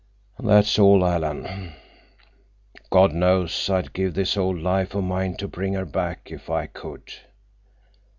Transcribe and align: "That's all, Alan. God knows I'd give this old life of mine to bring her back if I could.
"That's 0.39 0.79
all, 0.79 1.05
Alan. 1.05 1.73
God 2.89 3.13
knows 3.13 3.69
I'd 3.69 3.93
give 3.93 4.15
this 4.15 4.35
old 4.35 4.57
life 4.59 4.95
of 4.95 5.03
mine 5.03 5.35
to 5.37 5.47
bring 5.47 5.73
her 5.73 5.85
back 5.85 6.31
if 6.31 6.49
I 6.49 6.65
could. 6.65 7.13